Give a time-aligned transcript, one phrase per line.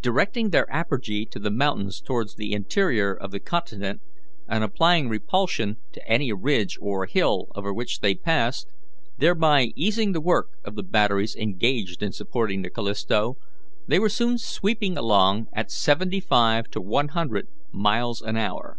[0.00, 4.00] Directing their apergy to the mountains towards the interior of the continent,
[4.48, 8.66] and applying repulsion to any ridge or hill over which they passed,
[9.18, 13.36] thereby easing the work of the batteries engaged in supporting the Callisto,
[13.86, 18.78] they were soon sweeping along at seventy five to one hundred miles an hour.